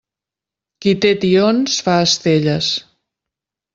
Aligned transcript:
Qui 0.85 0.93
té 1.03 1.11
tions, 1.25 1.77
fa 1.89 1.99
estelles. 2.07 2.71